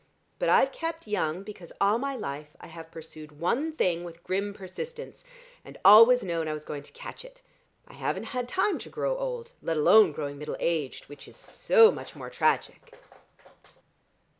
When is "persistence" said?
4.51-5.23